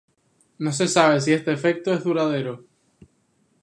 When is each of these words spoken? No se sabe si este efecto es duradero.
No 0.57 0.71
se 0.71 0.87
sabe 0.87 1.21
si 1.21 1.31
este 1.31 1.51
efecto 1.53 1.93
es 1.93 2.03
duradero. 2.03 2.65